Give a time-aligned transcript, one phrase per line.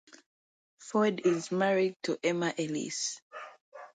[0.79, 3.21] Ford is married to Emma Ellis.